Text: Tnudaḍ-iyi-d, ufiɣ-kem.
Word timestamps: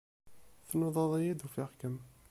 Tnudaḍ-iyi-d, 0.67 1.45
ufiɣ-kem. 1.47 1.95